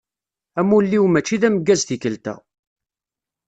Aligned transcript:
Amulli-w 0.59 1.05
mačči 1.09 1.35
d 1.41 1.43
ameggaz 1.47 1.81
tikelt-a. 1.83 2.33